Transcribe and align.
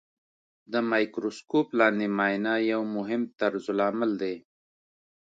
د 0.71 0.73
مایکروسکوپ 0.91 1.67
لاندې 1.79 2.07
معاینه 2.17 2.53
یو 2.71 2.81
مهم 2.95 3.21
طرزالعمل 3.39 4.11
دی. 4.21 4.35